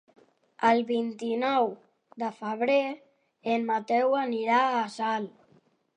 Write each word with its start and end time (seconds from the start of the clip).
El 0.69 0.79
vint-i-nou 0.91 1.67
de 2.23 2.29
febrer 2.39 2.79
en 3.57 3.69
Mateu 3.71 4.17
anirà 4.23 4.63
a 4.81 4.85
Salt. 4.99 5.37